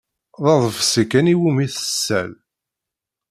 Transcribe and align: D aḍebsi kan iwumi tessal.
D 0.43 0.45
aḍebsi 0.53 1.03
kan 1.11 1.31
iwumi 1.33 1.65
tessal. 1.73 2.31